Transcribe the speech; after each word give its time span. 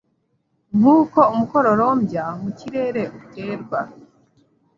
Nk’uko 0.77 1.19
umukororombya 1.33 2.23
mu 2.41 2.49
kirere 2.59 3.03
uterwa 3.19 3.79